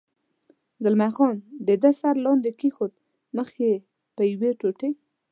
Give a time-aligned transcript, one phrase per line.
[0.83, 1.35] زلمی خان
[1.67, 2.93] د ده سر لاندې کېښود،
[3.35, 3.73] مخ یې
[4.15, 4.89] په یوې ټوټې.